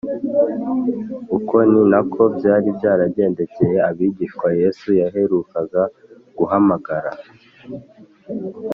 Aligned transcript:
uko 1.37 1.55
ni 1.71 1.81
nako 1.91 2.21
byari 2.37 2.67
byaragendekeye 2.77 3.77
abigishwa 3.89 4.47
yesu 4.61 4.87
yaherukaga 5.01 5.81
guhamagara 6.37 7.11